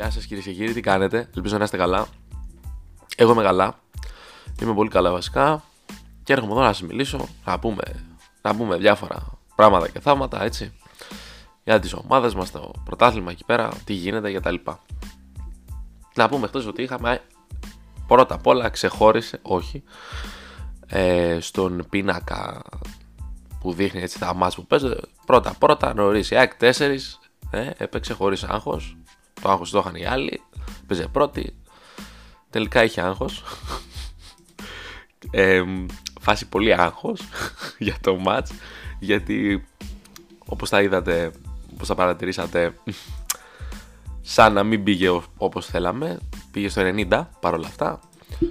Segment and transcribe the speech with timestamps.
[0.00, 2.06] Γεια σας κυρίες και κύριοι, τι κάνετε, ελπίζω να είστε καλά.
[3.16, 3.78] Εγώ είμαι καλά,
[4.62, 5.62] είμαι πολύ καλά βασικά
[6.24, 7.82] και έρχομαι εδώ να σας μιλήσω, να πούμε,
[8.42, 10.72] να πούμε διάφορα πράγματα και θαύματα έτσι
[11.64, 14.54] για τις ομάδες μας, το πρωτάθλημα εκεί πέρα, τι γίνεται κτλ.
[16.14, 17.22] Να πούμε χθες ότι είχαμε
[18.06, 19.82] πρώτα απ' όλα ξεχώρισε, όχι,
[20.86, 22.62] ε, στον πίνακα
[23.60, 25.00] που δείχνει έτσι τα μάτς που παίζονται.
[25.26, 27.18] Πρώτα πρώτα νωρίς η ΑΕΚ 4
[27.50, 28.96] ε, έπαιξε χωρίς άγχος.
[29.42, 30.42] Το άγχος το είχαν οι άλλοι.
[30.86, 31.54] Παίζε πρώτη.
[32.50, 33.42] Τελικά είχε άγχος.
[35.30, 35.62] Ε,
[36.20, 37.20] φάση πολύ άγχος
[37.78, 38.52] για το μάτς
[38.98, 39.66] γιατί
[40.46, 41.32] όπως τα είδατε,
[41.74, 42.74] όπως τα παρατηρήσατε
[44.20, 46.18] σαν να μην πήγε όπως θέλαμε
[46.50, 48.00] πήγε στο 90 παρόλα αυτά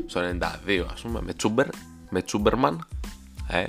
[0.05, 0.21] στο
[0.67, 1.67] 92 ας πούμε με Τσούμπερ
[2.09, 2.87] με Τσούμπερμαν
[3.47, 3.65] ε,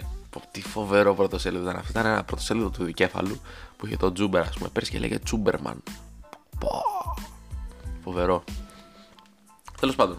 [0.50, 1.91] τι φοβερό πρωτοσέλιδο ήταν αυτό.
[1.91, 3.41] Ήταν ένα πρωτοσέλιδο του δικέφαλου
[3.77, 5.83] που είχε το Τζούμπερ, ας πούμε, πέρσι και λέγε Τσούμπερμαν.
[6.61, 6.83] Πω.
[8.05, 8.44] Φοβερό.
[9.80, 10.19] Τέλος πάντων.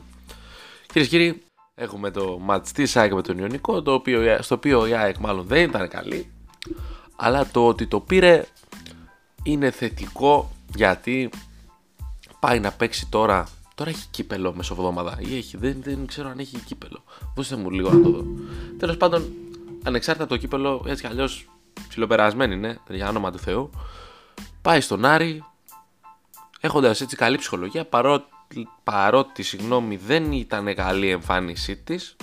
[0.88, 1.44] Κυρίες και κύριοι,
[1.76, 5.46] έχουμε το match της ΑΕΚ με τον Ιωνικό, το οποίο, στο οποίο η ΑΕΚ μάλλον
[5.46, 6.32] δεν ήταν καλή.
[7.16, 8.46] Αλλά το ότι το πήρε
[9.44, 11.30] είναι θετικό γιατί
[12.40, 13.48] πάει να παίξει τώρα.
[13.76, 17.04] Τώρα έχει κύπελο μεσοβδόμαδα ή έχει, δεν, δεν ξέρω αν έχει κύπελο.
[17.36, 18.26] Δώστε μου λίγο να το δω.
[18.78, 19.32] Τέλος πάντων,
[19.84, 21.50] ανεξάρτητα το κύπελο, έτσι κι αλλιώς
[21.90, 23.70] ψιλοπερασμένη είναι, για όνομα του Θεού.
[24.62, 25.44] Πάει στον Άρη,
[26.62, 28.26] έχοντας έτσι καλή ψυχολογία, παρότι,
[28.84, 32.16] παρότι συγγνώμη, δεν ήταν καλή η εμφάνισή της.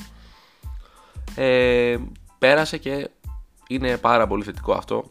[1.35, 1.97] Ε,
[2.39, 3.11] πέρασε και
[3.69, 5.11] είναι πάρα πολύ θετικό αυτό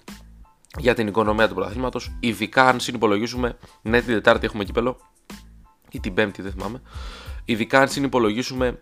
[0.77, 2.11] για την οικονομία του πρωταθλήματος.
[2.19, 4.97] Ειδικά αν συνυπολογίσουμε, ναι, την Τετάρτη έχουμε κύπελο,
[5.91, 6.81] ή την Πέμπτη, δεν θυμάμαι.
[7.45, 8.81] Ειδικά αν συνυπολογίσουμε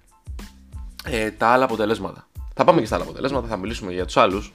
[1.03, 2.27] ε, τα άλλα αποτελέσματα.
[2.53, 4.53] Θα πάμε και στα άλλα αποτελέσματα, θα μιλήσουμε για τους άλλους.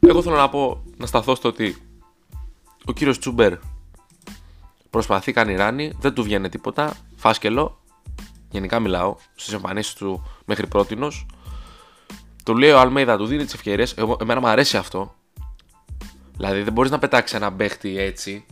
[0.00, 1.76] Εγώ θέλω να πω, να σταθώ στο ότι
[2.84, 3.52] ο κύριος Τσούμπερ
[4.90, 6.96] προσπαθεί, κάνει ράνι, δεν του βγαίνει τίποτα.
[7.16, 7.80] Φάσκελο,
[8.50, 10.98] γενικά μιλάω, στις εμφανίσεις του μέχρι πρώτη.
[12.44, 13.94] Του λέει ο Αλμέιδα, του δίνει τις ευκαιρίες.
[14.20, 15.14] Εμένα μου αρέσει αυτό.
[16.36, 18.44] Δηλαδή δεν μπορείς να πετάξεις έναν παίχτη έτσι.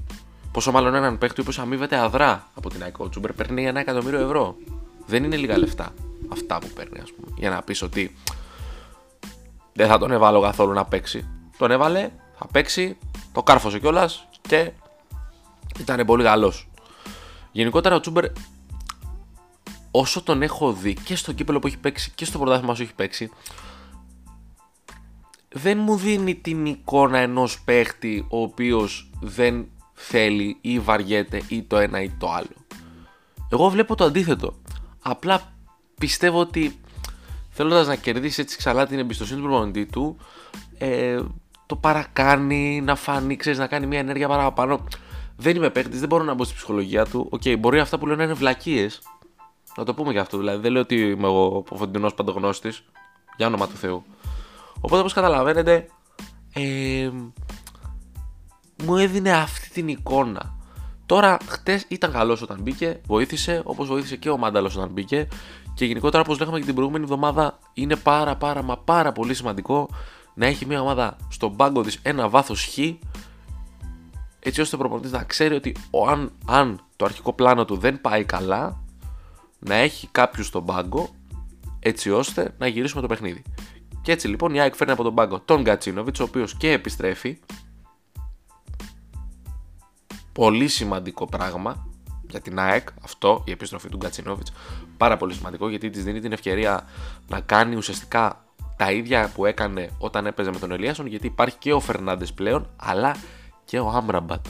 [0.52, 2.98] Πόσο μάλλον έναν παίχτη που αμείβεται αδρά από την ΑΕΚ.
[2.98, 4.56] Ο Τσούμπερ παίρνει ένα εκατομμύριο ευρώ.
[5.06, 5.94] Δεν είναι λίγα λεφτά
[6.28, 7.32] αυτά που παίρνει, ας πούμε.
[7.36, 8.16] Για να πεις ότι
[9.72, 11.26] δεν θα τον έβαλω καθόλου να παίξει.
[11.58, 12.96] Τον έβαλε, θα παίξει,
[13.32, 14.72] το κάρφωσε κιόλας και
[15.78, 16.68] ήταν πολύ καλός.
[17.52, 18.24] Γενικότερα ο Τσούμπερ,
[19.90, 22.94] όσο τον έχω δει και στο κύπελο που έχει παίξει και στο πρωτάθλημα που έχει
[22.94, 23.30] παίξει,
[25.48, 31.76] δεν μου δίνει την εικόνα ενός παίχτη ο οποίος δεν θέλει ή βαριέται ή το
[31.76, 32.66] ένα ή το άλλο.
[33.48, 34.54] Εγώ βλέπω το αντίθετο.
[35.02, 35.52] Απλά
[35.98, 36.80] πιστεύω ότι
[37.50, 40.16] θέλοντας να κερδίσει έτσι ξανά την εμπιστοσύνη του προπονητή του,
[40.78, 41.20] ε,
[41.66, 44.84] το παρακάνει, να φανεί, ξέρεις, να κάνει μια ενέργεια παραπάνω.
[45.40, 47.28] Δεν είμαι παίκτης, δεν μπορώ να μπω στη ψυχολογία του.
[47.30, 49.02] OK, okay, μπορεί αυτά που λέω να είναι βλακείες.
[49.76, 50.38] Να το πούμε και αυτό.
[50.38, 52.84] Δηλαδή, δεν λέω ότι είμαι εγώ ο φωτεινός παντογνώστης.
[53.36, 54.04] Για όνομα του Θεού.
[54.80, 55.88] Οπότε, όπως καταλαβαίνετε,
[56.54, 57.10] ε,
[58.84, 60.56] μου έδινε αυτή την εικόνα.
[61.06, 65.28] Τώρα, χτες ήταν καλός όταν μπήκε, βοήθησε, όπως βοήθησε και ο Μάνταλος όταν μπήκε.
[65.74, 69.88] Και γενικότερα, όπως λέγαμε και την προηγούμενη εβδομάδα, είναι πάρα πάρα μα πάρα πολύ σημαντικό
[70.34, 72.78] να έχει μια ομάδα στον πάγκο της ένα βάθος χ,
[74.40, 78.00] έτσι ώστε ο προπονητής να ξέρει ότι ο, αν, αν το αρχικό πλάνο του δεν
[78.00, 78.80] πάει καλά,
[79.58, 81.08] να έχει κάποιους στον πάγκο,
[81.80, 83.42] έτσι ώστε να γυρίσουμε το παιχνίδι.
[84.02, 87.38] Και έτσι λοιπόν η ΑΕΚ φέρνει από τον πάγκο τον Γκατσίνοβιτ, ο οποίος και επιστρέφει.
[90.32, 91.86] Πολύ σημαντικό πράγμα
[92.30, 94.46] για την ΑΕΚ αυτό, η επιστροφή του Γκατσινόβιτ,
[94.96, 96.88] πάρα πολύ σημαντικό γιατί της δίνει την ευκαιρία
[97.28, 98.44] να κάνει ουσιαστικά
[98.76, 102.70] τα ίδια που έκανε όταν έπαιζε με τον Ελίασον, γιατί υπάρχει και ο Φερνάντες πλέον,
[102.76, 103.16] αλλά
[103.68, 104.46] και ο Άμραμπατ.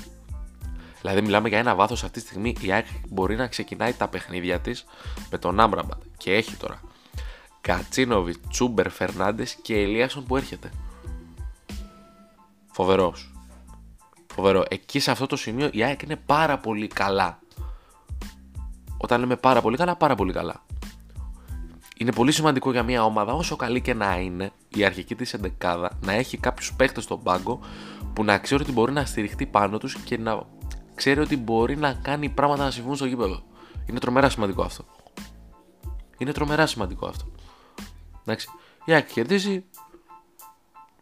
[1.01, 2.55] Δηλαδή, μιλάμε για ένα βάθος αυτή τη στιγμή.
[2.61, 4.85] Η ΑΕΚ μπορεί να ξεκινάει τα παιχνίδια της
[5.31, 6.03] με τον Άμραμπατ.
[6.17, 6.81] Και έχει τώρα
[7.61, 10.71] Κατσίνοβιτς, Τσούμπερ, Φερνάντες και Ελίασον που έρχεται.
[12.73, 13.33] Φοβερός.
[14.35, 14.65] Φοβερό.
[14.69, 17.39] Εκεί σε αυτό το σημείο η ΑΕΚ είναι πάρα πολύ καλά.
[18.97, 20.63] Όταν λέμε πάρα πολύ καλά, πάρα πολύ καλά.
[21.97, 25.99] Είναι πολύ σημαντικό για μια ομάδα, όσο καλή και να είναι, η αρχική της εντεκάδα
[26.01, 27.61] να έχει κάποιους παίχτε στον πάγκο
[28.19, 30.43] που να ξέρει ότι μπορεί να στηριχτεί πάνω τους και να
[30.95, 33.43] ξέρει ότι μπορεί να κάνει πράγματα να συμβούν στο γήπεδο.
[33.87, 34.85] Είναι τρομερά σημαντικό αυτό.
[36.19, 37.31] Είναι τρομερά σημαντικό αυτό.
[38.21, 38.49] Εντάξει.
[38.85, 39.65] Η Άκη κερδίζει.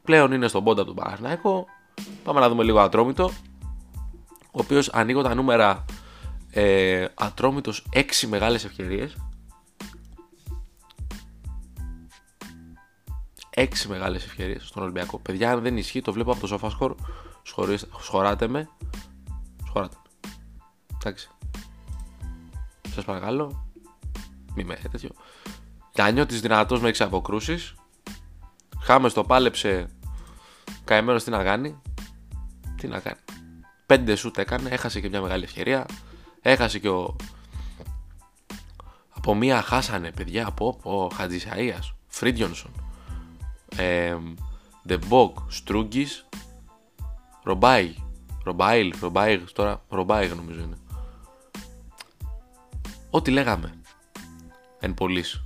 [0.02, 1.66] Πλέον είναι στον πόντα του Παναγνάκο.
[2.24, 3.30] Πάμε να δούμε λίγο ατρόμητο.
[4.46, 5.84] Ο οποίος ανοίγω τα νούμερα
[6.50, 9.16] ε, ατρόμητος 6 μεγάλες ευκαιρίες
[13.58, 16.94] 6 μεγάλες ευκαιρίες στον Ολυμπιακό παιδιά αν δεν ισχύει το βλέπω από το σοφάσκορ
[17.98, 18.68] σχοράτε με
[19.66, 20.06] σχοράτε με
[21.06, 21.30] εντάξει
[22.94, 23.70] Σας παρακαλώ.
[24.54, 25.10] Μη με τέτοιο.
[26.26, 27.58] τη δυνατός με 6 αποκρούσει.
[28.80, 29.88] Χάμες το πάλεψε.
[30.84, 31.80] Καημένο τι να κάνει.
[32.76, 33.20] Τι να κάνει.
[33.86, 34.68] Πέντε σουτ έκανε.
[34.70, 35.86] Έχασε και μια μεγάλη ευκαιρία.
[36.40, 37.16] Έχασε και ο.
[39.10, 41.78] Από μία χάσανε παιδιά από ο Χατζησαία.
[42.06, 42.85] Φρίντιονσον.
[43.76, 44.17] Ε,
[44.87, 45.38] Ντεμπόκ.
[45.49, 46.06] Στρούγκη.
[47.43, 47.94] Ρομπάι.
[48.44, 48.94] Ρομπάιλ.
[49.00, 49.43] Ρομπάιλ.
[49.52, 50.76] Τώρα Ρομπάιλ νομίζω είναι.
[53.11, 53.81] Ό,τι λέγαμε.
[54.81, 55.43] Εν πωλής.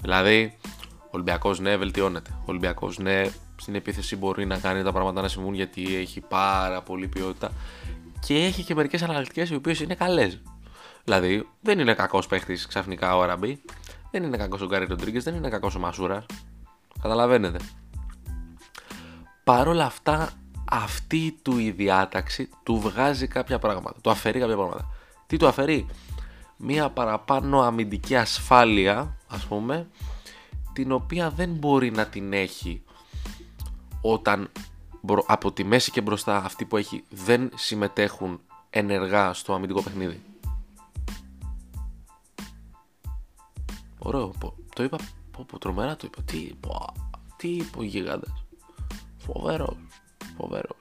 [0.00, 0.58] Δηλαδή,
[1.04, 2.30] ο Ολυμπιακός ναι, βελτιώνεται.
[2.38, 3.22] Ο Ολυμπιακός ναι,
[3.56, 7.52] στην επίθεση μπορεί να κάνει τα πράγματα να συμβούν γιατί έχει πάρα πολύ ποιότητα
[8.20, 10.42] και έχει και μερικές αναλυτικές οι οποίες είναι καλές.
[11.04, 13.62] Δηλαδή, δεν είναι κακός παίχτης ξαφνικά ο Αραμπί,
[14.10, 16.26] δεν είναι κακός ο Γκάρι Ροντρίγκες, δεν είναι κακός ο Μασούρας.
[17.02, 17.58] Καταλαβαίνετε.
[19.44, 20.30] Παρ' όλα αυτά,
[20.70, 24.00] αυτή του η διάταξη του βγάζει κάποια πράγματα.
[24.00, 24.88] Του αφαιρεί κάποια πράγματα.
[25.26, 25.86] Τι του αφαιρεί,
[26.56, 29.88] μία παραπάνω αμυντική ασφάλεια, ας πούμε,
[30.72, 32.82] την οποία δεν μπορεί να την έχει
[34.00, 34.50] όταν
[35.26, 40.22] από τη μέση και μπροστά αυτοί που έχει δεν συμμετέχουν ενεργά στο αμυντικό παιχνίδι.
[43.98, 44.32] Ωραίο,
[44.74, 44.98] το είπα,
[45.36, 46.92] πω, πω, τρομερά το είπα, τι, πω,
[47.36, 48.44] τι είπε ο γίγαντας.
[49.18, 49.76] Φοβερός,
[50.36, 50.76] φοβερός.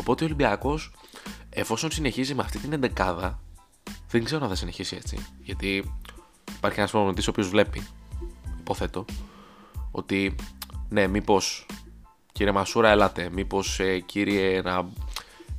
[0.00, 0.92] Οπότε ο Ολυμπιακός,
[1.50, 3.40] εφόσον συνεχίζει με αυτή την εντεκάδα,
[4.10, 5.26] δεν ξέρω αν θα συνεχίσει έτσι.
[5.42, 5.94] Γιατί
[6.56, 7.86] υπάρχει ένας προπονητής ο οποίος βλέπει,
[8.60, 9.04] υποθέτω,
[9.90, 10.34] ότι
[10.88, 11.66] ναι, μήπως
[12.38, 13.28] κύριε Μασούρα, ελάτε.
[13.32, 14.88] Μήπως ε, κύριε να.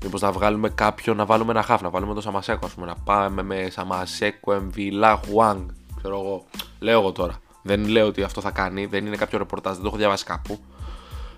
[0.04, 2.96] Μήπως να βγάλουμε κάποιον, να βάλουμε ένα χάφ, να βάλουμε το Σαμασέκο, ας πούμε, να
[2.96, 6.46] πάμε με Σαμασέκο, Εμβιλά, Χουάνγκ, ξέρω εγώ.
[6.80, 7.40] Λέω εγώ τώρα.
[7.62, 10.60] Δεν λέω ότι αυτό θα κάνει, δεν είναι κάποιο ρεπορτάζ, δεν το έχω διαβάσει κάπου.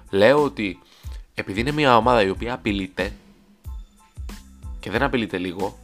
[0.09, 0.79] Λέω ότι
[1.33, 3.13] επειδή είναι μια ομάδα η οποία απειλείται
[4.79, 5.77] και δεν απειλείται λίγο,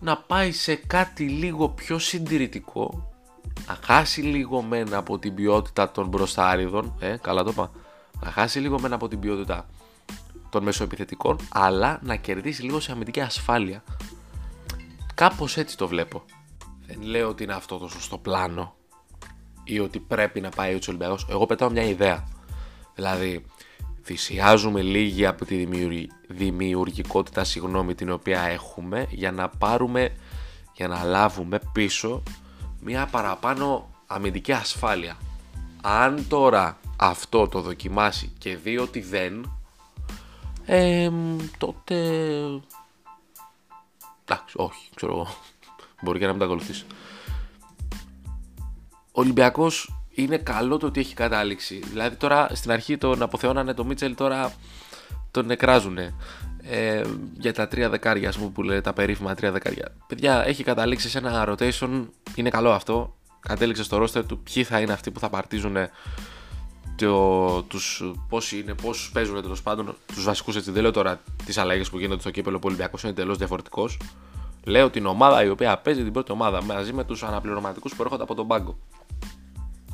[0.00, 3.12] να πάει σε κάτι λίγο πιο συντηρητικό,
[3.66, 7.70] να χάσει λίγο μένα από την ποιότητα των μπροστάριδων, ε, καλά το είπα,
[8.20, 9.66] να χάσει λίγο μένα από την ποιότητα
[10.50, 13.82] των μεσοεπιθετικών, αλλά να κερδίσει λίγο σε αμυντική ασφάλεια.
[15.14, 16.24] Κάπως έτσι το βλέπω.
[16.86, 18.74] Δεν λέω ότι είναι αυτό το σωστό πλάνο
[19.64, 21.26] ή ότι πρέπει να πάει ο Ολυμπιακός.
[21.30, 22.28] Εγώ πετάω μια ιδέα.
[22.94, 23.44] Δηλαδή,
[24.02, 25.66] θυσιάζουμε λίγη από τη
[26.28, 30.16] δημιουργικότητα συγγνώμη, την οποία έχουμε για να πάρουμε,
[30.72, 32.22] για να λάβουμε πίσω
[32.80, 35.16] μια παραπάνω αμυντική ασφάλεια.
[35.82, 39.50] Αν τώρα αυτό το δοκιμάσει και δει ότι δεν,
[40.66, 41.10] ε,
[41.58, 41.94] τότε...
[44.24, 45.28] Εντάξει, όχι, ξέρω εγώ.
[46.02, 46.84] Μπορεί και να μην τα ακολουθήσει.
[49.12, 51.80] Ο Ολυμπιακός είναι καλό το ότι έχει κατάληξη.
[51.90, 54.52] Δηλαδή τώρα στην αρχή τον αποθεώνανε το Μίτσελ, τώρα
[55.30, 56.14] τον νεκράζουνε.
[56.62, 57.02] Ε,
[57.38, 59.92] για τα τρία δεκάρια, ας πούμε, που λέει τα περίφημα τρία δεκάρια.
[60.06, 62.06] Παιδιά, έχει καταλήξει σε ένα rotation.
[62.34, 63.16] Είναι καλό αυτό.
[63.40, 65.76] Κατέληξε στο ρόστερ του ποιοι θα είναι αυτοί που θα παρτίζουν
[66.96, 70.70] το, τους, πόσοι είναι, πόσους παίζουν τέλος πάντων, τους βασικούς έτσι.
[70.70, 73.98] Δεν λέω τώρα τις αλλαγές που γίνονται στο κύπελο που Ολυμπιακός είναι τελείως διαφορετικός.
[74.68, 78.22] Λέω την ομάδα η οποία παίζει την πρώτη ομάδα μαζί με τους αναπληρωματικούς που έρχονται
[78.22, 78.78] από τον πάγκο.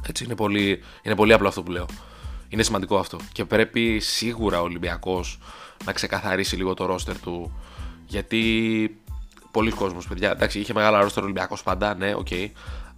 [0.09, 1.87] Έτσι είναι πολύ, είναι πολύ απλό αυτό που λέω.
[2.49, 3.19] Είναι σημαντικό αυτό.
[3.33, 5.39] Και πρέπει σίγουρα ο Ολυμπιακός
[5.85, 7.61] να ξεκαθαρίσει λίγο το ρόστερ του.
[8.07, 9.01] Γιατί
[9.51, 10.31] πολύς κόσμος, παιδιά.
[10.31, 12.27] Εντάξει, είχε μεγάλα ρόστερ Ολυμπιακός πάντα, ναι, OK.
[12.31, 12.51] Okay,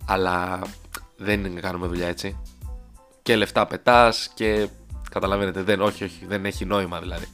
[0.06, 0.62] αλλά
[1.16, 2.40] δεν κάνουμε δουλειά έτσι.
[3.22, 4.68] Και λεφτά πετάς και
[5.10, 7.26] καταλαβαίνετε, δεν, όχι, όχι, δεν έχει νόημα δηλαδή.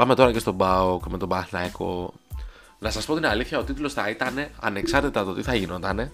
[0.00, 2.12] Πάμε τώρα και στον Μπάουκ με τον Παναθηναϊκό.
[2.78, 6.10] Να σας πω την αλήθεια, ο τίτλος θα ήταν ανεξάρτητα το τι θα γινόταν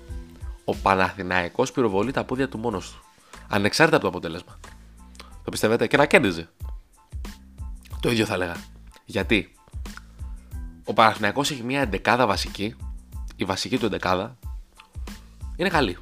[0.64, 3.02] ο Παναθηναϊκός πυροβολεί τα πόδια του μόνος του.
[3.48, 4.58] Ανεξάρτητα από το αποτέλεσμα.
[5.44, 6.48] Το πιστεύετε; Και να κέρδιζε.
[8.00, 8.56] Το ίδιο θα έλεγα.
[9.04, 9.52] Γιατί;
[10.84, 12.74] Ο Παναθηναϊκός έχει μια εντεκάδα βασική.
[13.36, 14.36] Η βασική του εντεκάδα
[15.56, 15.96] είναι καλή.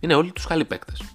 [0.00, 1.07] Είναι όλοι τους καλοί παίκτες.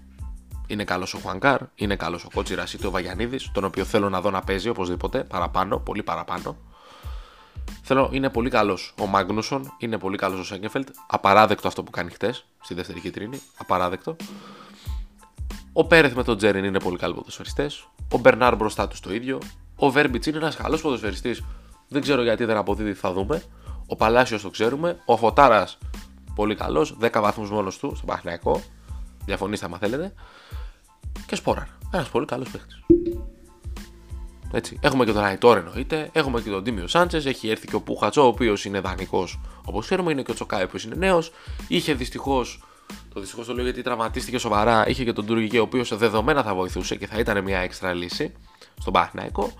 [0.73, 4.21] Είναι καλός ο Χουανκάρ, είναι καλός ο Κότσιρα είτε ο Βαγιανίδης, τον οποίο θέλω να
[4.21, 6.57] δω να παίζει οπωσδήποτε παραπάνω, πολύ παραπάνω.
[7.83, 10.87] Θέλω, είναι πολύ καλός ο Μάγνουσον, είναι πολύ καλός ο Σέγκεφελτ.
[11.07, 13.41] Απαράδεκτο αυτό που κάνει χτες στη δεύτερη κίτρινη.
[13.57, 14.15] Απαράδεκτο.
[15.73, 17.87] Ο Πέρεθ με τον Τζέριν είναι πολύ καλοί ποδοσφαιριστές.
[18.11, 19.39] Ο Μπερνάρ μπροστά του το ίδιο.
[19.75, 21.43] Ο Βέρμπιτς είναι ένας καλός ποδοσφαιριστής.
[21.87, 23.43] Δεν ξέρω γιατί δεν αποδίδει, θα δούμε.
[23.87, 24.99] Ο Παλάσιος το ξέρουμε.
[25.05, 25.77] Ο Φωτάρας
[26.35, 26.97] πολύ καλός.
[26.99, 28.61] 10 βαθμούς μόνος του στο Παχνιακό.
[29.25, 30.13] Διαφωνήστε άμα θέλετε.
[31.25, 31.67] Και Σπόραρ.
[31.91, 32.73] Ένας πολύ καλός παίχτη.
[34.51, 34.77] Έτσι.
[34.81, 38.23] Έχουμε και τον Αϊτόρ εννοείται, έχουμε και τον Τίμιο Σάντσες, έχει έρθει και ο Πούχατσο,
[38.23, 41.31] ο οποίος είναι δανεικός όπως ξέρουμε, είναι και ο Τσοκάη, ο οποίος είναι νέος.
[41.67, 42.63] Είχε δυστυχώς,
[43.13, 46.55] το δυστυχώς το λέω γιατί τραυματίστηκε σοβαρά, είχε και τον Τουρκική, ο οποίος δεδομένα θα
[46.55, 48.33] βοηθούσε και θα ήταν μια έξτρα λύση
[48.79, 49.53] στον Παναθηναϊκό.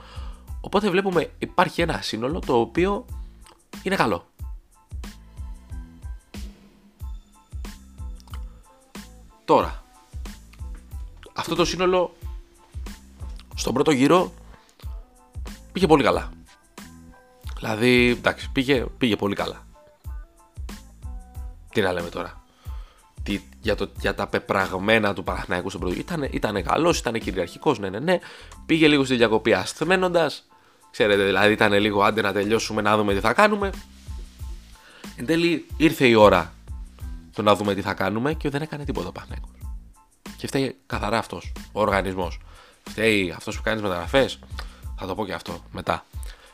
[0.62, 3.06] Οπότε βλέπουμε υπάρχει ένα σύνολο το οποίο
[3.84, 4.28] είναι καλό.
[9.46, 9.83] Τώρα,
[11.34, 12.16] αυτό το σύνολο
[13.56, 14.34] στον πρώτο γύρο
[15.72, 16.32] πήγε πολύ καλά.
[17.58, 19.68] Δηλαδή, εντάξει, πήγε, πήγε πολύ καλά.
[21.70, 22.44] Τι να λέμε τώρα.
[23.24, 26.28] Τι, για, το, για τα πεπραγμένα του Παναθηναϊκού στον πρώτο γύρο.
[26.32, 28.20] Ήταν, καλός, ήταν κυριαρχικός, ναι, ναι, ναι.
[28.66, 30.32] Πήγε λίγο στη διακοπή ασθμένοντα.
[30.92, 33.70] Ξέρετε, δηλαδή ήταν λίγο άντε να τελειώσουμε να δούμε τι θα κάνουμε.
[35.16, 36.54] Εν τέλει ήρθε η ώρα
[37.34, 39.53] το να δούμε τι θα κάνουμε και δεν έκανε τίποτα ο Παναθηναϊκός.
[40.44, 42.40] Και φταίει καθαρά αυτός, ο οργανισμός.
[42.90, 44.40] Φταίει αυτός που κάνεις μεταγραφές.
[44.98, 46.06] Θα το πω και αυτό μετά.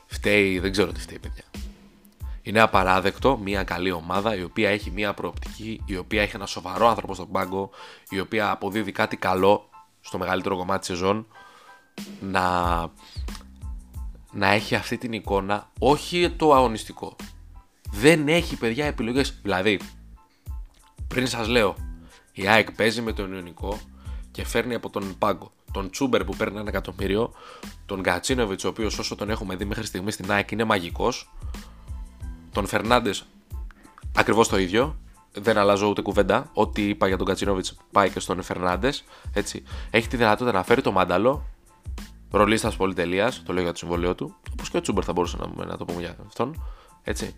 [0.05, 1.43] Φταίει, δεν ξέρω τι φταίει, παιδιά.
[2.41, 6.87] Είναι απαράδεκτο μια καλή ομάδα η οποία έχει μια προοπτική, η οποία έχει ένα σοβαρό
[6.87, 7.69] άνθρωπο στον πάγκο,
[8.09, 9.69] η οποία αποδίδει κάτι καλό
[10.01, 11.27] στο μεγαλύτερο κομμάτι της σεζόν
[12.19, 12.77] να,
[14.31, 17.15] να έχει αυτή την εικόνα, όχι το αγωνιστικό.
[17.91, 19.39] Δεν έχει παιδιά επιλογές.
[19.41, 19.79] Δηλαδή,
[21.07, 21.75] πριν σας λέω,
[22.41, 23.79] η ΑΕΚ παίζει με τον Ιωνικό
[24.31, 27.31] και φέρνει από τον πάγκο τον Τσούμπερ που παίρνει ένα εκατομμύριο,
[27.85, 31.31] τον Γκατσίνοβιτ, ο οποίος όσο τον έχουμε δει μέχρι στιγμή στην ΑΕΚ είναι μαγικός,
[32.51, 33.25] τον Φερνάντες
[34.15, 34.97] ακριβώς το ίδιο.
[35.33, 36.49] Δεν αλλάζω ούτε κουβέντα.
[36.53, 39.03] Ό,τι είπα για τον Κατσίνοβιτ πάει και στον Φερνάντες.
[39.89, 41.45] Έχει τη δυνατότητα να φέρει το μάνταλο.
[42.31, 44.35] Ρολίστας πολυτελείας, το λέω για το συμβολίο του.
[44.51, 46.63] Όπως και ο Τσούμπερ θα μπορούσε να, να το πούμε για αυτόν.
[47.03, 47.35] Έτσι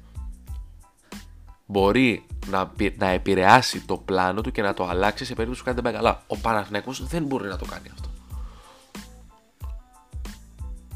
[1.72, 5.82] μπορεί να, να επηρεάσει το πλάνο του και να το αλλάξει σε περίπτωση που κάνει
[5.82, 6.24] δεν καλά.
[6.28, 8.10] Ο Παναθηναϊκός δεν μπορεί να το κάνει αυτό.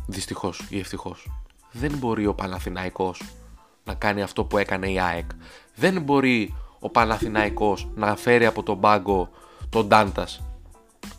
[0.07, 1.31] Δυστυχώς ή ευτυχώς.
[1.71, 3.21] Δεν μπορεί ο Παναθηναϊκός
[3.83, 5.29] να κάνει αυτό που έκανε η ΑΕΚ.
[5.75, 9.29] Δεν μπορεί ο Παναθηναϊκός να φέρει από τον πάγκο
[9.69, 10.43] τον Ντάντας,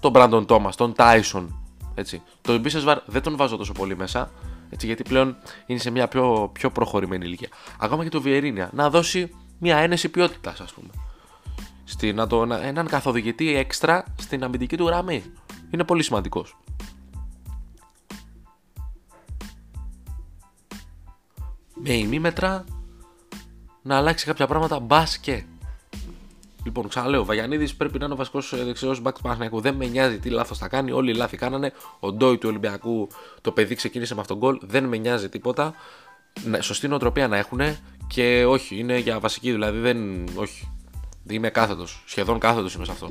[0.00, 1.60] τον Μπράντον Τόμας, τον Τάισον.
[1.94, 2.22] Έτσι.
[2.40, 4.30] Τον Μπίσεσβαρ δεν τον βάζω τόσο πολύ μέσα.
[4.70, 5.36] Έτσι, γιατί πλέον
[5.66, 7.48] είναι σε μια πιο, πιο προχωρημένη ηλικία.
[7.78, 10.88] Ακόμα και το Βιερίνια να δώσει μια ένεση ποιότητας, ας πούμε.
[11.84, 15.22] Στη, να το, να, έναν καθοδηγητή έξτρα στην αμυντική του γραμμή.
[15.70, 16.56] Είναι πολύ σημαντικός.
[21.74, 22.64] Με ημίμετρα
[23.82, 25.44] να αλλάξει κάποια πράγματα μπα και.
[26.64, 29.60] Λοιπόν, ξαναλέω, ο Βαγιανίδης πρέπει να είναι ο βασικός ε, δεξιός back του Παναγιακού.
[29.60, 30.90] Δεν με νοιάζει τι λάθος θα κάνει.
[30.90, 31.72] Όλοι οι λάθη κάνανε.
[32.00, 33.08] Ο Ντόι του Ολυμπιακού,
[33.40, 34.60] το παιδί ξεκίνησε με αυτόν τον γκολ.
[34.62, 35.74] Δεν με νοιάζει τίποτα.
[36.60, 37.60] Σωστή νοοτροπία να έχουν
[38.06, 40.28] και όχι, είναι για βασική, δηλαδή δεν.
[40.34, 40.70] Όχι.
[41.28, 42.02] Είμαι κάθετος.
[42.06, 43.10] Σχεδόν κάθετος είμαι σε αυτό.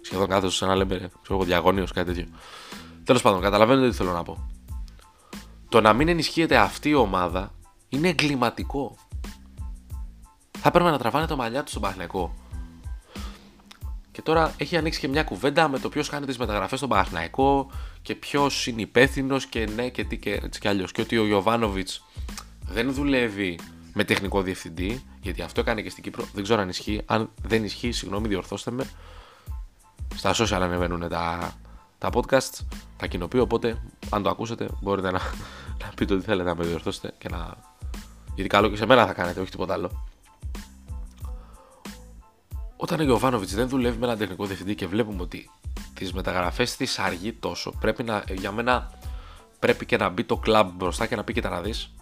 [0.00, 2.26] Σχεδόν κάθετος, σαν να λέμε, ξέρω εγώ, διαγωνίω, κάτι τέτοιο.
[3.04, 4.50] Τέλος πάντων, καταλαβαίνετε τι θέλω να πω.
[5.68, 7.54] Το να μην ενισχύεται αυτή η ομάδα
[7.88, 8.96] είναι εγκληματικό.
[10.58, 12.34] Θα έπρεπε να τραβάνε το μαλλιά τους στον Παναθηναϊκό.
[14.12, 17.70] Και τώρα έχει ανοίξει και μια κουβέντα με το ποιος κάνει τις μεταγραφές στον Παναθηναϊκό
[18.02, 20.92] και ποιος είναι υπεύθυνος και ναι και τι και έτσι κι αλλιώς.
[20.92, 21.88] Και ότι ο Ιωβάνοβιτ
[22.68, 23.58] δεν δουλεύει
[23.94, 26.24] με τεχνικό διευθυντή, γιατί αυτό έκανε και στην Κύπρο.
[26.32, 27.02] Δεν ξέρω αν ισχύει.
[27.06, 28.84] Αν δεν ισχύει, συγγνώμη, διορθώστε με.
[30.14, 31.52] Στα social ανεβαίνουν τα,
[31.98, 32.64] τα podcast,
[32.96, 33.42] τα κοινοποιώ.
[33.42, 35.20] Οπότε, αν το ακούσετε, μπορείτε να,
[35.82, 37.54] να πείτε ότι θέλετε να με διορθώσετε και να.
[38.34, 40.06] Γιατί καλό και σε μένα θα κάνετε, όχι τίποτα άλλο.
[42.76, 45.50] Όταν ο Γιωβάνοβιτς δεν δουλεύει με έναν τεχνικό διευθυντή και βλέπουμε ότι
[45.94, 48.90] τις μεταγραφές της αργεί τόσο, πρέπει να, για μένα
[49.58, 51.92] πρέπει και να μπει το κλαμπ μπροστά και να πει και τα να δεις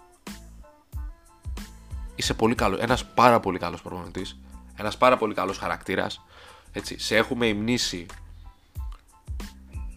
[2.17, 4.39] είσαι πολύ καλός, ένας πάρα πολύ καλός προπονητής,
[4.77, 6.25] ένας πάρα πολύ καλός χαρακτήρας,
[6.73, 8.07] έτσι, σε έχουμε υμνήσει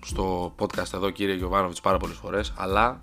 [0.05, 2.99] στο podcast εδώ κύριε Γιωβάνοβιτς πάρα πολλές φορές, αλλά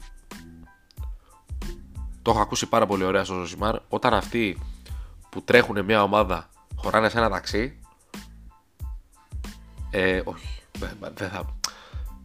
[2.22, 4.58] το έχω ακούσει πάρα πολύ ωραία στο Ζωσιμάρ, όταν αυτοί
[5.30, 7.80] που τρέχουν μια ομάδα χωράνε σε ένα ταξί,
[9.90, 10.62] ε, όχι,
[11.14, 11.56] δεν θα,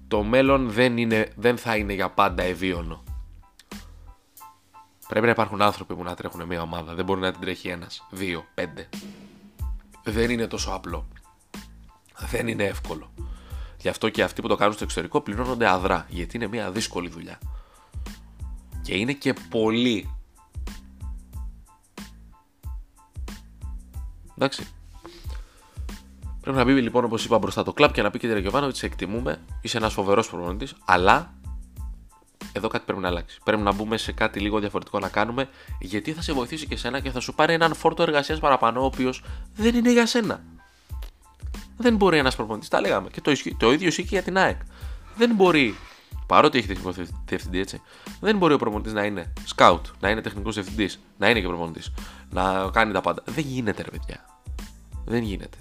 [0.07, 3.03] το μέλλον δεν, είναι, δεν θα είναι για πάντα ευίωνο.
[5.11, 6.93] Πρέπει να υπάρχουν άνθρωποι που να τρέχουν μια ομάδα.
[6.93, 8.89] Δεν μπορεί να την τρέχει ένας, δύο, πέντε.
[10.03, 11.07] Δεν είναι τόσο απλό.
[12.29, 13.11] Δεν είναι εύκολο.
[13.77, 16.05] Γι' αυτό και αυτοί που το κάνουν στο εξωτερικό πληρώνονται αδρά.
[16.09, 17.39] Γιατί είναι μια δύσκολη δουλειά.
[18.81, 20.15] Και είναι και πολύ.
[24.35, 24.67] Εντάξει.
[26.41, 28.77] Πρέπει να μπει λοιπόν όπως είπα μπροστά το κλαπ και να πει και τη ότι
[28.77, 29.41] σε εκτιμούμε.
[29.61, 31.33] Είσαι ένας φοβερός προπονητής, αλλά
[32.53, 33.39] εδώ κάτι πρέπει να αλλάξει.
[33.43, 36.99] Πρέπει να μπούμε σε κάτι λίγο διαφορετικό να κάνουμε, γιατί θα σε βοηθήσει και σένα
[36.99, 39.23] και θα σου πάρει έναν φόρτο εργασίας παραπάνω, ο οποίος
[39.55, 40.43] δεν είναι για σένα.
[41.77, 43.09] Δεν μπορεί ένας προπονητής, τα λέγαμε.
[43.09, 44.59] Και το, το ίδιο ισχύει και για την ΑΕΚ.
[45.15, 45.75] Δεν μπορεί,
[46.27, 46.91] παρότι έχει τεχνικό
[47.25, 47.81] διευθυντή έτσι,
[48.19, 51.93] δεν μπορεί ο προπονητής να είναι scout, να είναι τεχνικός διευθυντής, να είναι και προπονητής,
[52.29, 53.23] να κάνει τα πάντα.
[53.25, 54.25] Δεν γίνεται, ρε παιδιά.
[55.05, 55.57] Δεν γίνεται.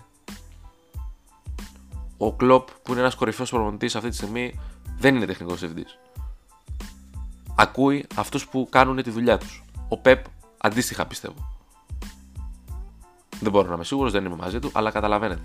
[2.16, 4.60] Ο Κλοπ, που είναι ένας κορυφαίος προπονητής αυτή τη στιγμή,
[4.98, 5.98] δεν είναι τεχνικός διευθυντής
[7.60, 9.64] ακούει αυτούς που κάνουν τη δουλειά τους.
[9.88, 10.24] Ο Πεπ
[10.62, 11.58] Αντίστοιχα πιστεύω.
[13.40, 15.42] Δεν μπορώ να είμαι σίγουρος, δεν είμαι μαζί του, αλλά καταλαβαίνετε.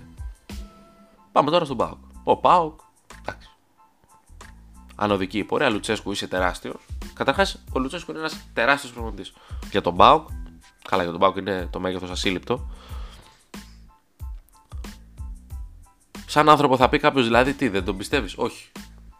[1.32, 1.98] Πάμε τώρα στον Πάοκ.
[2.24, 2.80] Ο Πάοκ,
[3.20, 3.48] εντάξει.
[4.94, 6.86] Ανωδική πορεία, Λουτσέσκου είσαι τεράστιος.
[7.14, 9.32] Καταρχάς, ο Λουτσέσκου είναι ένας τεράστιος προπονητής.
[9.70, 10.28] Για τον Πάοκ,
[10.88, 12.70] καλά για τον Πάοκ είναι το μέγεθος ασύλληπτο.
[16.26, 18.70] Σαν άνθρωπο θα πει κάποιος δηλαδή τι, δεν τον πιστεύεις; Όχι.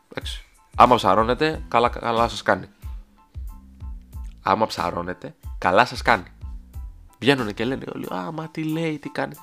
[0.08, 0.44] Εντάξει.
[0.76, 2.68] Άμα ψαρώνετε, καλά, καλά σας κάνει.
[4.48, 6.24] Άμα ψαρώνετε, καλά σας κάνει.
[7.18, 9.34] Βγαίνουν και λένε όλοι, Α, μα τι λέει, τι κάνει.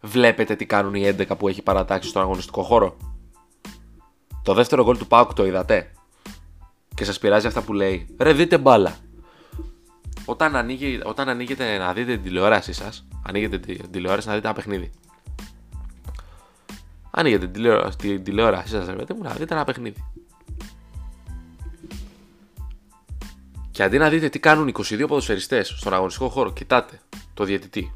[0.00, 2.96] Βλέπετε τι κάνουν οι 11 που έχει παρατάξει στον αγωνιστικό χώρο.
[4.42, 5.92] Το δεύτερο γκολ του Πάουκ το είδατε.
[6.94, 8.14] Και σας πειράζει αυτά που λέει.
[8.18, 8.96] Ρε, δείτε μπάλα.
[10.24, 14.56] Όταν, ανοίγει, όταν ανοίγετε να δείτε την τηλεόρασή σας, ανοίγετε την τηλεόραση να δείτε ένα
[14.56, 14.90] παιχνίδι.
[17.10, 20.04] Ανοίγετε την τηλεόραση, την τηλεόρασή σας, ρε μου, να δείτε ένα παιχνίδι.
[23.80, 27.00] Και αντί να δείτε τι κάνουν 22 ποδοσφαιριστές στον αγωνιστικό χώρο, κοιτάτε
[27.34, 27.94] το διαιτητή.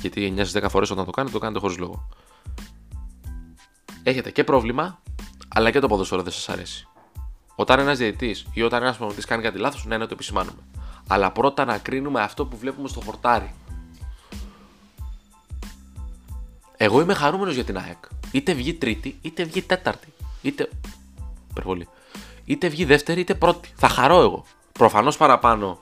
[0.00, 2.08] Γιατί 9 στις 10 φορές όταν το κάνετε, το κάνετε χωρίς λόγο.
[4.02, 5.02] Έχετε και πρόβλημα,
[5.48, 6.88] αλλά και το ποδοσφαίρο δεν σας αρέσει.
[7.54, 10.58] Όταν ένας διαιτητής ή όταν ένας προπονητής κάνει κάτι λάθος, ναι, να το επισημάνουμε.
[11.06, 13.54] Αλλά πρώτα να κρίνουμε αυτό που βλέπουμε στο χορτάρι.
[16.76, 18.04] Εγώ είμαι χαρούμενος για την ΑΕΚ.
[18.30, 20.08] Είτε βγει τρίτη, είτε βγει τέταρτη.
[20.42, 20.68] Είτε.
[21.50, 21.88] Υπερβολή.
[22.44, 23.72] Είτε βγει δεύτερη, είτε πρώτη.
[23.76, 24.44] Θα χαρώ εγώ.
[24.78, 25.78] Προφανώς παραπάνω.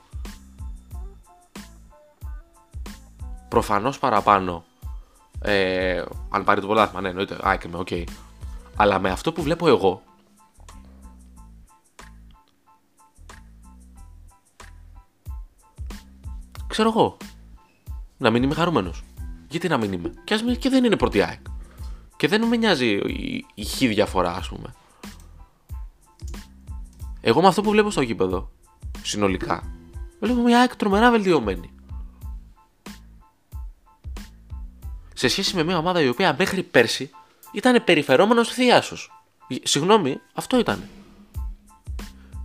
[3.47, 4.63] Προφανώς παραπάνω.
[5.41, 7.47] Ε, αν πάρει το πρωτάθλημα, ναι, εννοείται.
[7.47, 7.87] Α, και με, OK.
[7.89, 8.03] Okay.
[8.75, 10.01] Αλλά με αυτό που βλέπω εγώ.
[16.67, 17.17] Ξέρω εγώ.
[18.17, 19.03] Να μην είμαι χαρούμενος.
[19.49, 21.41] Γιατί να μην είμαι; Και, ας, και δεν είναι πρώτη ΑΕΚ.
[22.17, 24.73] Και δεν με νοιάζει η, η χ διαφορά, ας πούμε.
[27.21, 28.51] Εγώ με αυτό που βλέπω στο γήπεδο
[29.03, 29.63] συνολικά.
[30.19, 31.71] Βλέπω μια ΑΕΚ τρομερά βελτιωμένη.
[35.13, 37.09] Σε σχέση με μια ομάδα η οποία μέχρι πέρσι
[37.51, 38.95] ήταν περιφερόμενος θείασο.
[39.63, 40.83] Συγγνώμη, αυτό ήταν.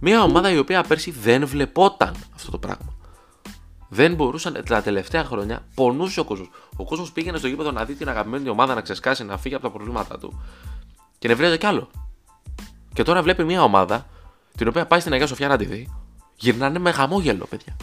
[0.01, 2.97] Μια ομάδα η οποία πέρσι δεν βλεπόταν αυτό το πράγμα.
[3.89, 6.51] Δεν μπορούσαν τα τελευταία χρόνια, πονούσε ο κόσμος.
[6.77, 9.65] Ο κόσμος πήγαινε στο γήπεδο να δει την αγαπημένη ομάδα να ξεσκάσει, να φύγει από
[9.65, 10.43] τα προβλήματά του.
[11.19, 11.91] Και νευρίαζε κι άλλο.
[12.93, 14.07] Και τώρα βλέπει μια ομάδα
[14.57, 15.93] την οποία πάει στην Αγία Σοφιά να τη δει,
[16.39, 17.77] γυρνάνε με χαμόγελο, παιδιά.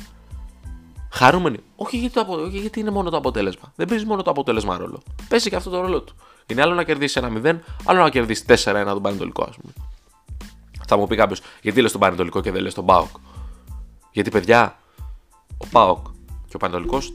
[1.11, 1.57] Χαρούμενοι.
[1.75, 3.73] Όχι γιατί, το, όχι γιατί είναι μόνο το αποτέλεσμα.
[3.75, 5.01] Δεν παίζει μόνο το αποτέλεσμα ρόλο.
[5.27, 6.15] Παίζει και αυτό το ρόλο του.
[6.47, 9.73] Είναι άλλο να κερδίσεις ένα 0, άλλο να κερδίσεις 4-1 τον Πανετολικό, ας πούμε.
[10.87, 13.09] Θα μου πει κάποιος, γιατί λες τον Πανετολικό και δεν λες τον Πάοκ;
[14.11, 14.77] Γιατί, παιδιά,
[15.57, 16.05] ο Πάοκ
[16.47, 17.11] και ο Πανετολικός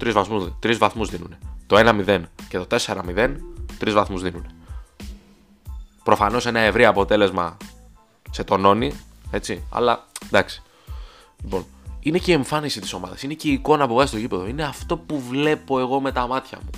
[0.60, 1.36] τρεις βαθμού δίνουν.
[1.66, 3.36] Το 1-0 και το 4-0
[3.78, 4.46] τρεις βαθμούς δίνουν.
[6.04, 7.56] Προφανώς ένα ευρύ αποτέλεσμα
[8.30, 9.00] σε τονώνει,
[9.30, 10.62] έτσι, αλλά εντάξει.
[11.42, 11.64] Λοιπόν,
[12.00, 14.46] είναι και η εμφάνιση της ομάδας, είναι και η εικόνα που βάζει στο γήπεδο.
[14.46, 16.70] Είναι αυτό που βλέπω εγώ με τα μάτια μου.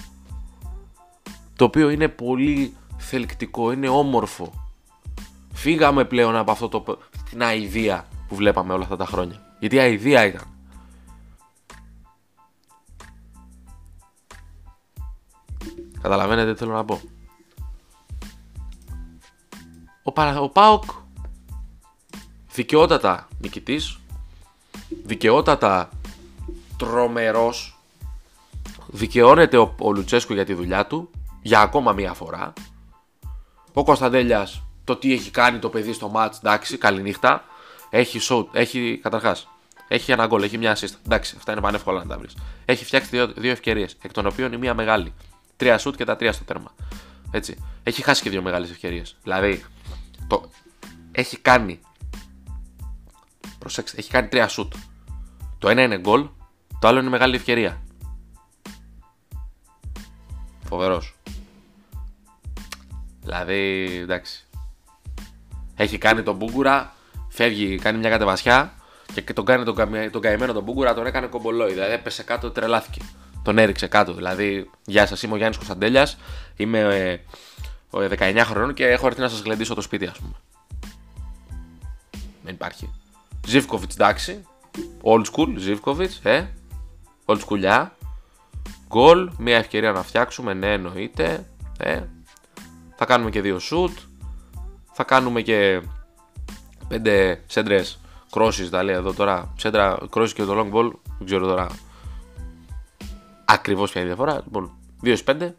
[1.56, 4.52] Το οποίο είναι πολύ θελκτικό, είναι όμορφο.
[5.52, 6.98] Φύγαμε πλέον από αυτό το,
[7.30, 9.56] την αηδία που βλέπαμε όλα αυτά τα χρόνια.
[9.58, 10.42] Γιατί αηδία ήταν.
[16.02, 17.00] Καταλαβαίνετε τι θέλω να πω.
[20.02, 20.40] Ο, Παρα...
[20.40, 20.84] ο Πάοκ
[22.52, 24.01] δικαιότατα νικητής
[25.04, 25.88] δικαιότατα
[26.76, 27.78] τρομερός
[28.86, 31.10] δικαιώνεται ο, ο Λουτσέσκου για τη δουλειά του
[31.42, 32.52] για ακόμα μία φορά
[33.72, 37.44] ο Κωνσταντέλιας το τι έχει κάνει το παιδί στο μάτς εντάξει καληνύχτα
[37.90, 39.46] έχει σουτ, έχει καταρχάς
[39.92, 40.94] έχει ένα γκολ, έχει μια assist.
[41.04, 42.36] Εντάξει, αυτά είναι πανεύκολα να τα βρεις.
[42.64, 45.14] Έχει φτιάξει δύο, δύο ευκαιρίες, εκ των οποίων η μία μεγάλη.
[45.56, 46.74] Τρία σουτ και τα τρία στο τέρμα.
[47.30, 47.56] Έτσι.
[47.82, 49.16] Έχει χάσει και δύο μεγάλες ευκαιρίες.
[49.22, 49.64] Δηλαδή,
[50.26, 50.50] το...
[51.12, 51.80] έχει κάνει
[53.62, 54.72] Προσέξτε, έχει κάνει τρία σουτ.
[55.58, 56.28] Το ένα είναι γκολ,
[56.78, 57.82] το άλλο είναι μεγάλη ευκαιρία.
[60.64, 61.14] Φοβερός.
[63.20, 64.46] Δηλαδή, εντάξει.
[65.76, 66.94] Έχει κάνει τον Μπούγκουρα,
[67.28, 68.74] φεύγει, κάνει μια κατεβασιά
[69.24, 69.74] και τον κάνει τον,
[70.10, 71.72] τον καημένο τον Μπούγκουρα, τον έκανε κομπολόι.
[71.72, 73.00] Δηλαδή έπεσε κάτω, τρελάθηκε.
[73.42, 74.14] Τον έριξε κάτω.
[74.14, 76.16] Δηλαδή, γεια σας, είμαι ο Γιάννης Κωνσταντέλιας,
[76.56, 76.78] είμαι
[77.90, 80.34] ε, 19 χρονών και έχω έρθει να σας γλεντήσω το σπίτι, ας πούμε.
[82.42, 83.01] Δεν υπάρχει.
[83.46, 84.44] Ζήφκοβιτς, εντάξει.
[85.02, 86.54] Old school, Ζήφκοβιτς, ε.
[87.24, 87.86] Old school,
[88.88, 91.46] Γκολ, μια ευκαιρία να φτιάξουμε, ναι, εννοείται.
[91.78, 92.02] Ε.
[92.96, 93.92] Θα κάνουμε και δύο shoot.
[94.92, 95.82] Θα κάνουμε και
[96.88, 97.98] πέντε σέντρες
[98.30, 99.52] crosses, τα λέει εδώ τώρα.
[99.56, 101.66] Σέντρα crosses και το long ball, δεν ξέρω τώρα
[103.44, 104.42] ακριβώς ποια είναι η διαφορά.
[104.44, 105.54] Λοιπόν, 2 5.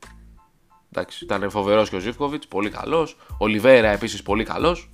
[0.91, 3.17] Εντάξει, ήταν φοβερός και ο Ζήφκοβιτς, πολύ καλός.
[3.37, 4.91] Ο Λιβέρα επίσης πολύ καλός.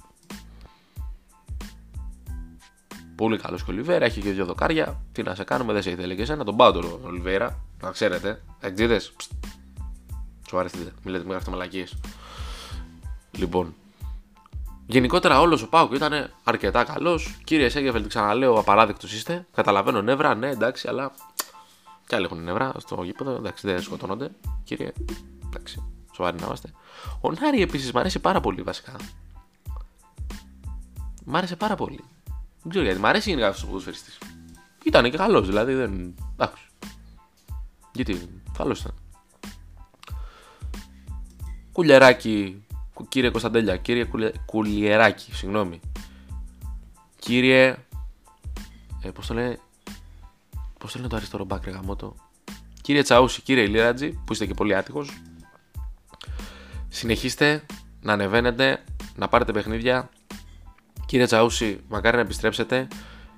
[3.19, 5.01] Πολύ καλό και ο Ολιβέρα, έχει και δύο δοκάρια.
[5.11, 6.43] Τι να σε κάνουμε, δεν σε ήθελε και εσένα.
[6.43, 8.41] Τον πάω τον Ολιβέρα, να ξέρετε.
[8.59, 9.01] Εκτζίδε.
[10.49, 11.95] Σοβαρευτείτε, μην λέτε, μην γράφετε μαλακίες.
[13.31, 13.73] Λοιπόν,
[14.85, 17.37] Γενικότερα όλος ο Πάουκ ήταν αρκετά καλός.
[17.43, 19.47] Κύριε Σέγγεφελτ, ξαναλέω, απαράδεκτος είστε.
[19.53, 21.11] Καταλαβαίνω νεύρα, ναι, εντάξει, αλλά.
[22.07, 24.29] Κι άλλοι έχουν νεύρα στο γήπεδο, εντάξει, δεν σκοτώνονται.
[24.63, 24.91] Κύριε,
[25.45, 26.71] εντάξει, σοβαροί να είμαστε.
[27.21, 28.95] Ο Νάρη επίσης μου αρέσει πάρα πολύ βασικά.
[31.25, 32.03] Μ' άρεσε πάρα πολύ.
[32.61, 34.17] Δεν ξέρω γιατί, μ' αρέσει γενικά αυτός ο ποδοσφαιριστής.
[34.83, 36.15] Ήταν και καλός, δηλαδή δεν.
[36.33, 36.63] Εντάξει.
[37.93, 38.93] Γιατί, καλός ήταν.
[41.71, 42.63] Κουλιαράκι
[43.07, 44.07] κύριε Κωνσταντέλια, κύριε
[44.45, 45.79] Κουλιεράκη, συγγνώμη.
[47.19, 47.75] Κύριε.
[49.01, 49.59] Ε, Πώς το λένε.
[50.79, 52.15] Πώς το λένε το αριστερό μπακ, ρε γαμότο.
[52.81, 55.21] Κύριε Τσαούση, κύριε Ηλίρατζη, που είστε και πολύ άτυχος.
[56.87, 57.65] Συνεχίστε
[58.01, 58.83] να ανεβαίνετε,
[59.15, 60.09] να πάρετε παιχνίδια.
[61.09, 62.87] Κύριε Τσαούση, μακάρι να επιστρέψετε.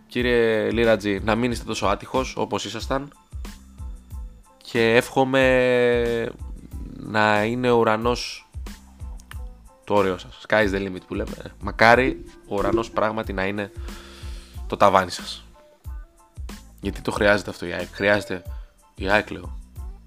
[0.07, 3.13] Κύριε Λίρατζη, να μην είστε τόσο άτυχος όπως ήσασταν.
[4.57, 6.31] Και εύχομαι
[6.97, 8.49] να είναι ο ουρανός
[9.83, 10.45] το όριο σας.
[10.47, 11.35] Sky's the limit που λέμε.
[11.59, 13.71] Μακάρι ο ουρανός πράγματι να είναι
[14.67, 15.45] το ταβάνι σας.
[16.81, 17.87] Γιατί το χρειάζεται αυτό η ΑΕΚ.
[17.91, 18.43] Χρειάζεται
[18.95, 19.57] η ΑΕΚ, λέω.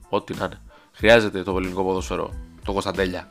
[0.09, 0.61] Ό,τι να είναι.
[0.93, 2.35] Χρειάζεται το ελληνικό ποδόσφαιρο.
[2.65, 3.29] Το Κωνσταντέλια.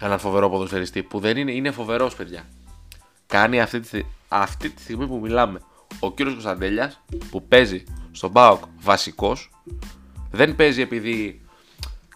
[0.00, 2.44] Έναν φοβερό ποδοσφαιριστή που δεν είναι, είναι φοβερός, παιδιά.
[3.28, 5.60] Κάνει αυτή τη, αυτή τη στιγμή που μιλάμε
[6.00, 9.50] ο κύριος Κωνσταντέλιας που παίζει στον Μπάοκ βασικός.
[10.30, 11.42] Δεν παίζει επειδή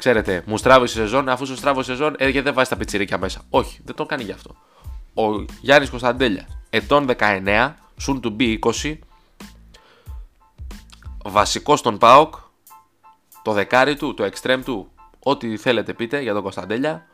[0.02, 3.18] Ξέρετε, μου στράβωσε η σεζόν, αφού σου στράβωσε η σεζόν, ε, δεν βάζεις τα πιτσιρίκια
[3.18, 3.40] μέσα.
[3.50, 4.56] Όχι, δεν το κάνει γι' αυτό.
[5.14, 8.98] Ο Γιάννης Κωνσταντέλιας, ετών 19, soon to be 20,
[11.24, 12.34] βασικός στον ΠΑΟΚ,
[13.42, 17.06] το δεκάρι του, το εξτρέμ του, ό,τι θέλετε πείτε για τον Κωνσταντέλια.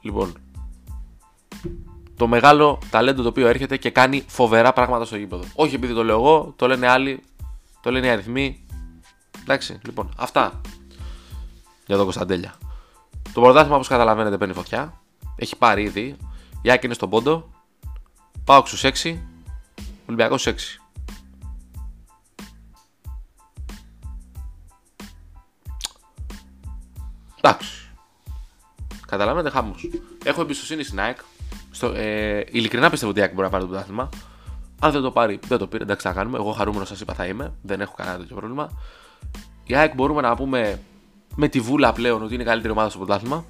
[0.00, 0.38] Λοιπόν,
[2.20, 5.44] το μεγάλο ταλέντο το οποίο έρχεται και κάνει φοβερά πράγματα στο γήπεδο.
[5.54, 7.22] Όχι επειδή το λέω εγώ, το λένε άλλοι,
[7.80, 8.66] το λένε οι αριθμοί.
[9.40, 10.60] Εντάξει, λοιπόν, αυτά
[11.86, 12.54] για τον Κωνσταντέλια.
[13.32, 15.00] Το πρωτάθλημα όπως καταλαβαίνετε παίρνει φωτιά.
[15.36, 16.16] Έχει πάρει ήδη.
[16.62, 17.50] Η Άκη είναι στον πόντο.
[18.44, 19.18] Πάω στου 6.
[20.06, 20.54] Ολυμπιακός 6.
[27.42, 27.88] Εντάξει.
[29.06, 29.74] Καταλαβαίνετε χάμο.
[30.24, 31.18] Έχω εμπιστοσύνη στην ΑΕΚ.
[31.80, 34.08] Στο, ε, ειλικρινά πιστεύω ότι η ΑΕΚ μπορεί να πάρει το πρωτάθλημα.
[34.80, 35.82] Αν δεν το πάρει, δεν το πήρε.
[35.82, 36.38] Εντάξει, θα κάνουμε.
[36.38, 37.52] Εγώ χαρούμενος σας είπα θα είμαι.
[37.62, 38.70] Δεν έχω κανένα τέτοιο πρόβλημα.
[39.64, 40.80] Η ΑΕΚ μπορούμε να πούμε
[41.36, 43.44] με τη βούλα πλέον ότι είναι η καλύτερη ομάδα στο πρωτάθλημα.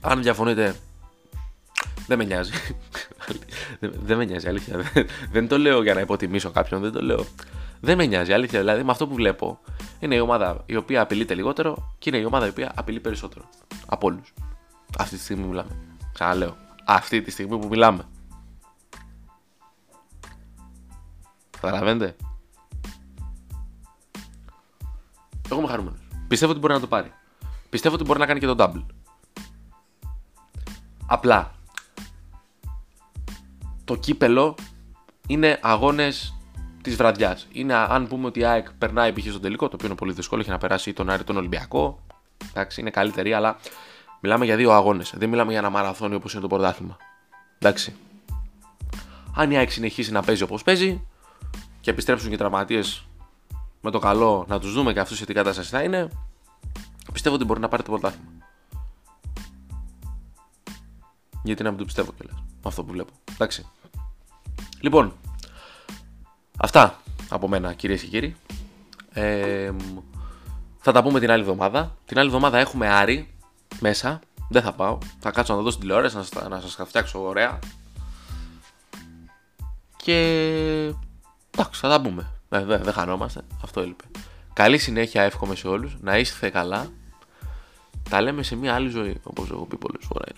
[0.00, 0.76] Αν διαφωνείτε,
[2.06, 2.52] δεν με νοιάζει.
[4.06, 4.76] δεν με νοιάζει, αλήθεια.
[5.32, 7.24] δεν το λέω για να υποτιμήσω κάποιον, δεν το λέω.
[7.80, 8.58] Δεν με νοιάζει, αλήθεια.
[8.58, 9.60] Δηλαδή, με αυτό που βλέπω,
[10.00, 13.44] είναι η ομάδα η οποία απειλείται λιγότερο και είναι η ομάδα η οποία απειλεί περισσότερο.
[13.86, 14.34] Από όλους.
[14.98, 15.89] Αυτή τη στιγμή που μιλάμε.
[16.20, 16.56] Ξαναλέω.
[16.84, 18.04] Αυτή τη στιγμή που μιλάμε.
[21.60, 22.16] Καταλαβαίνετε;
[25.50, 25.96] Εγώ είμαι χαρούμενο.
[26.28, 27.12] Πιστεύω ότι μπορεί να το πάρει.
[27.70, 28.84] Πιστεύω ότι μπορεί να κάνει και τον double.
[31.06, 31.54] Απλά
[33.84, 34.54] το κύπελο
[35.26, 36.34] είναι αγώνες
[36.82, 37.48] της βραδιάς.
[37.52, 39.28] Είναι αν πούμε ότι η ΑΕΚ περνάει π.χ.
[39.28, 42.00] στο τελικό, το οποίο είναι πολύ δύσκολο, έχει να περάσει τον Άρη τον Ολυμπιακό.
[42.50, 43.58] Εντάξει, είναι καλύτερη, αλλά
[44.20, 45.12] μιλάμε για δύο αγώνες.
[45.16, 46.96] Δεν μιλάμε για ένα μαραθώνιο όπως είναι το πρωτάθλημα.
[47.58, 47.94] Εντάξει.
[49.34, 51.06] Αν η ΑΕΚ συνεχίσει να παίζει όπως παίζει
[51.80, 53.04] και επιστρέψουν και τραυματίες
[53.80, 56.08] με το καλό να τους δούμε και αυτούς σε τι κατάσταση θα είναι,
[57.12, 58.30] πιστεύω ότι μπορεί να πάρει το πρωτάθλημα.
[61.42, 62.36] Γιατί να μην το πιστεύω κιόλας.
[62.38, 63.12] Με αυτό που βλέπω.
[63.32, 63.66] Εντάξει.
[64.80, 65.12] Λοιπόν,
[66.58, 68.36] αυτά από μένα κυρίες και κύριοι.
[69.12, 69.70] Ε,
[70.78, 71.96] θα τα πούμε την άλλη εβδομάδα.
[72.06, 73.34] Την άλλη εβδομάδα έχουμε Άρη
[73.80, 74.20] μέσα.
[74.48, 74.98] Δεν θα πάω.
[75.18, 77.58] Θα κάτσω να το δω στην τηλεόραση να σας, να σας φτιάξω ωραία.
[79.96, 80.14] Και
[81.50, 82.30] εντάξει, θα τα πούμε.
[82.48, 83.40] Δεν δε, δε χανόμαστε.
[83.62, 84.04] Αυτό έλειπε.
[84.52, 85.96] Καλή συνέχεια εύχομαι σε όλους.
[86.00, 86.90] Να είστε καλά.
[88.10, 90.36] Τα λέμε σε μια άλλη ζωή, όπως έχω πει πολλές φορές.